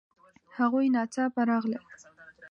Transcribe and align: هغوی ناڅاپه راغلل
هغوی 0.57 0.87
ناڅاپه 0.95 1.41
راغلل 1.49 1.83